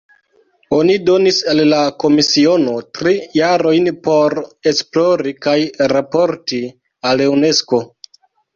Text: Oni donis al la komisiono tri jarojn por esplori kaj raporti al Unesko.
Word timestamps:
Oni 0.77 0.93
donis 1.09 1.41
al 1.51 1.61
la 1.73 1.81
komisiono 2.03 2.73
tri 2.99 3.13
jarojn 3.41 3.91
por 4.09 4.39
esplori 4.73 5.37
kaj 5.47 5.55
raporti 5.95 6.63
al 7.15 7.25
Unesko. 7.39 7.85